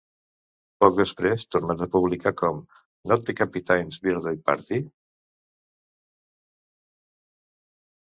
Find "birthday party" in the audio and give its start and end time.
4.07-4.81